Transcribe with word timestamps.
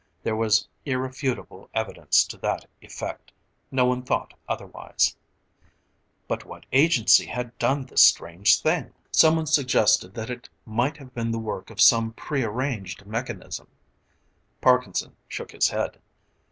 There 0.23 0.35
was 0.35 0.67
irrefutable 0.83 1.69
evidence 1.75 2.23
to 2.23 2.37
that 2.37 2.65
effect; 2.81 3.31
no 3.69 3.85
one 3.85 4.01
thought 4.01 4.33
otherwise. 4.49 5.15
But 6.27 6.43
what 6.43 6.65
agency 6.73 7.27
had 7.27 7.55
done 7.59 7.85
this 7.85 8.03
strange 8.03 8.63
thing? 8.63 8.95
Someone 9.11 9.45
suggested 9.45 10.15
that 10.15 10.31
it 10.31 10.49
might 10.65 10.97
have 10.97 11.13
been 11.13 11.29
the 11.29 11.37
work 11.37 11.69
of 11.69 11.79
some 11.79 12.13
prearranged 12.13 13.05
mechanism. 13.05 13.67
Parkinson 14.59 15.15
shook 15.29 15.51
his 15.51 15.69
head. 15.69 16.01